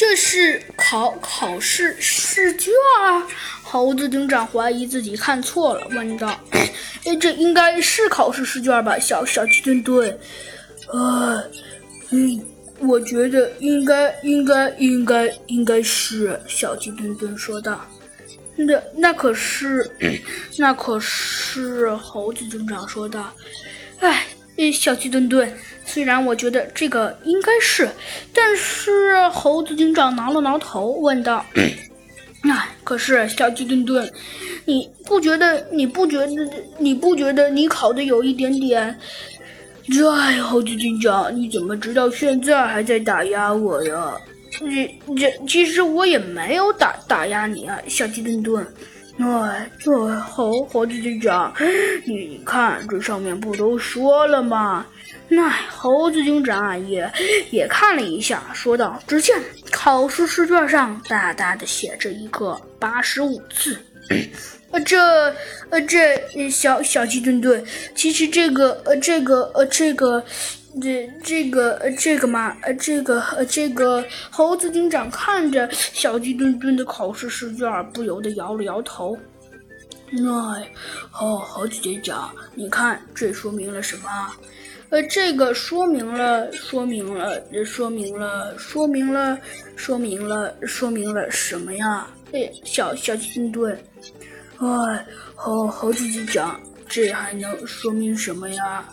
[0.00, 3.22] 这是考考试试卷儿。
[3.62, 6.40] 猴子警长怀疑自己看错了，问道
[7.04, 10.18] ：“哎，这应该是考试试卷吧？”小小鸡墩墩，
[10.90, 11.44] 呃，
[12.08, 12.42] 嗯，
[12.78, 16.40] 我觉得应该应该应该应该是。
[16.48, 17.86] 小鸡墩墩说道
[18.56, 19.86] ：“那那可是，
[20.56, 21.90] 那可是。
[22.00, 23.30] ”猴子警长说道
[24.00, 24.24] ：“哎。”
[24.74, 25.50] 小鸡墩墩，
[25.92, 27.88] 虽然我觉得这个应该是，
[28.32, 31.44] 但是猴子警长挠了挠头，问道
[32.46, 34.08] ：“哎，可是小鸡墩墩，
[34.64, 35.66] 你不觉得？
[35.72, 36.48] 你不觉得？
[36.78, 38.96] 你不觉得你考的有一点点？
[40.16, 44.14] 哎，猴子警长，你怎么直到现在还在打压我呀？
[44.52, 48.64] 这这，其实我也没有打打压你啊，小鸡墩墩。”
[49.18, 51.52] 哎，这猴猴子警长，
[52.06, 54.86] 你看这上面不都说了吗？
[55.30, 57.10] 那猴子警长也
[57.50, 59.40] 也看了一下，说道：“只见
[59.70, 63.78] 考试试卷上大大的写着一个八十五字。
[64.70, 64.98] 呃，这
[65.70, 70.22] 呃这小小鸡墩墩，其实这个呃这个呃这个。”
[70.80, 79.18] 这这个呃这个嘛呃这个呃这个猴子警长看着小鸡墩墩的考试试卷，不由得摇了摇头。
[80.12, 80.72] 哎，
[81.10, 84.32] 猴猴子警长，你看这说明了什么？
[84.90, 89.38] 呃，这个说明了说明了说明了说明了
[89.76, 92.08] 说明了说明了什么呀？
[92.32, 93.72] 哎，小小鸡墩，
[94.58, 98.84] 哎，猴猴子警长，这还能说明什么呀？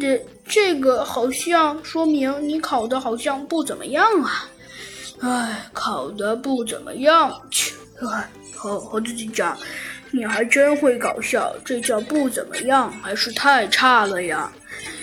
[0.00, 4.48] 这这个好像说明你考的好像不怎么样啊！
[5.20, 7.74] 哎，考的不怎么样，切！
[8.08, 9.58] 哎，猴猴子警长，
[10.12, 14.52] 你还真会搞笑，这叫不怎么样，还是太差了呀？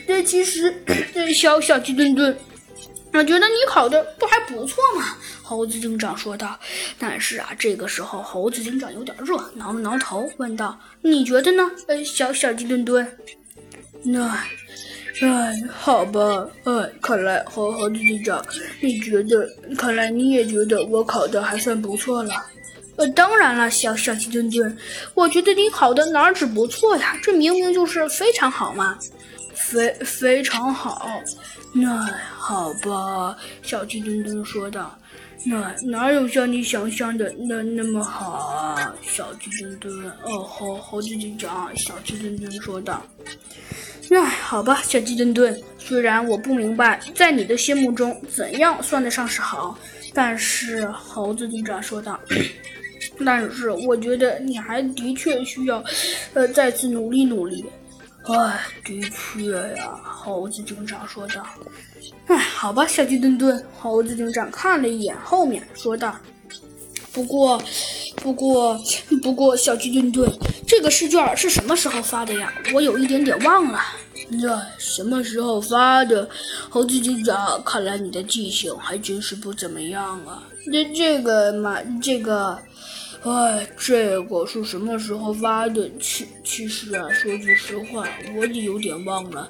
[0.08, 0.74] 这其实，
[1.34, 2.36] 小小鸡墩墩，
[3.14, 5.18] 我觉得你考的不还不错嘛。
[5.44, 6.60] 猴子警长说道。
[7.00, 13.18] 但是啊，这个时候猴子警长有点热，挠了挠头，问道：“你觉得呢？”呃，小小鸡墩墩，
[14.04, 14.40] 那。
[15.22, 18.44] 哎，好吧，哎，看来猴猴子警长，
[18.80, 19.50] 你觉得？
[19.76, 22.32] 看来你也觉得我考的还算不错了。
[23.00, 24.78] 呃，当然了，小小鸡墩墩，
[25.14, 27.18] 我觉得你考的哪止不错呀？
[27.24, 29.00] 这明明就是非常好嘛，
[29.56, 31.10] 非非常好。
[31.72, 32.06] 那
[32.38, 34.94] 好吧，小鸡墩墩说道。
[35.46, 40.12] 那哪有像你想象的那那么好啊，小鸡墩墩。
[40.24, 43.02] 哦，猴猴子警长，小鸡墩墩说道。
[44.10, 49.80] 那，好吧，小鸡墩墩，虽然我不明白在你的心目中怎样算得上是好，
[50.14, 52.20] 但是猴子警长说道，
[53.26, 55.84] 但是我觉得你还的确需要，
[56.34, 57.66] 呃，再次努力努力。
[58.26, 61.46] 哎，的确呀，猴子警长说道。
[62.28, 66.16] 哎，好吧，小鸡墩墩，猴子警长看了一眼后面，说道。
[67.12, 67.60] 不过，
[68.18, 68.80] 不过，
[69.24, 70.30] 不过，小鸡墩墩，
[70.68, 72.54] 这个试卷是什么时候发的呀？
[72.74, 73.80] 我有一点点忘了。
[74.30, 76.30] 那什么时候发的？
[76.70, 80.44] 猴子警长，看来你的记性还真是不怎么样啊。
[80.72, 82.60] 这这个嘛，这个。
[83.22, 85.92] 哎，这个是什么时候发的？
[86.00, 88.08] 其其实啊，说句实话，
[88.38, 89.50] 我也有点忘了。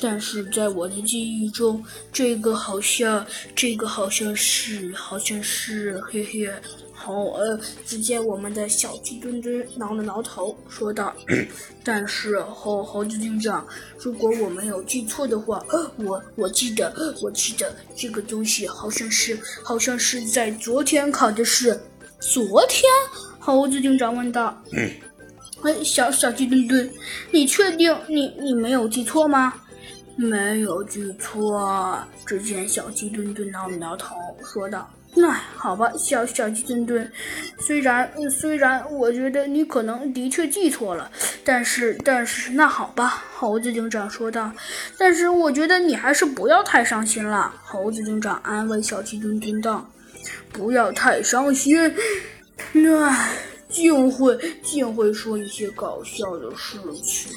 [0.00, 6.48] 但是在我的记忆中，这个好像，这个好像是，好像是，嘿嘿。
[6.94, 11.14] 好，呃，只见我们的小鸡墩墩挠了挠头，说道
[11.84, 13.66] ：“但是猴猴子警长，
[13.98, 15.62] 如果我没有记错的话，
[15.96, 16.90] 我我记得，
[17.22, 21.78] 我记得这个东西好像是，好像是在昨天考的试。”
[22.20, 22.82] 昨天，
[23.38, 24.90] 猴子警长问道：“嗯
[25.64, 26.88] 哎，小小鸡墩墩，
[27.30, 29.54] 你确定你你没有记错吗
[30.16, 34.14] ？”“没有记错。”只见小鸡墩墩挠了挠头，
[34.44, 37.10] 说道：“那好吧，小小鸡墩墩，
[37.58, 41.10] 虽然虽然我觉得你可能的确记错了，
[41.42, 44.52] 但是但是那好吧。”猴子警长说道
[44.98, 49.90] ：“但是我觉得你还是不要太伤心了。”猴子警长安慰小鸡墩墩道。
[50.52, 51.76] 不要太伤心，
[52.72, 53.16] 那
[53.68, 57.32] 竟会竟会说一些搞笑的事情。